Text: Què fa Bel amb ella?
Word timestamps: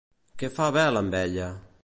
Què 0.43 0.49
fa 0.55 0.69
Bel 0.79 0.99
amb 1.03 1.19
ella? 1.21 1.53